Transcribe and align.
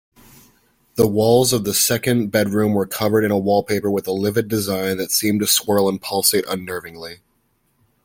The 0.95 1.05
walls 1.05 1.53
of 1.53 1.63
the 1.63 1.75
second 1.75 2.31
bedroom 2.31 2.73
were 2.73 2.87
covered 2.87 3.23
in 3.23 3.29
a 3.29 3.37
wallpaper 3.37 3.91
with 3.91 4.07
a 4.07 4.11
livid 4.11 4.47
design 4.47 4.97
that 4.97 5.11
seemed 5.11 5.41
to 5.41 5.45
swirl 5.45 5.87
and 5.87 6.01
pulsate 6.01 6.43
unnervingly. 6.47 7.19